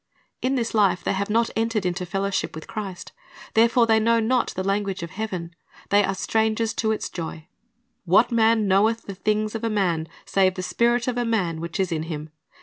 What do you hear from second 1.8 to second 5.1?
into fellowship with Christ; therefore they know not the language